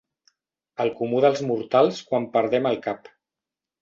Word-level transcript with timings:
El 0.85 0.87
comú 1.01 1.21
dels 1.27 1.43
mortals 1.51 2.01
quan 2.09 2.29
perdem 2.39 2.69
el 2.71 2.81
cap. 2.89 3.13